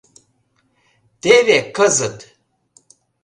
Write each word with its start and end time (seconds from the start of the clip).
Теве 1.21 1.57
кызыт! 1.75 2.17